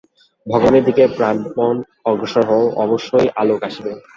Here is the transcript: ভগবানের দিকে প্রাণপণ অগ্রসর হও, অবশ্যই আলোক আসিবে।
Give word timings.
ভগবানের 0.47 0.83
দিকে 0.87 1.03
প্রাণপণ 1.17 1.75
অগ্রসর 2.05 2.43
হও, 2.49 2.63
অবশ্যই 2.83 3.27
আলোক 3.41 3.59
আসিবে। 3.67 3.91